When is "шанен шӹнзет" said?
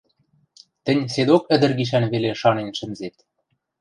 2.41-3.15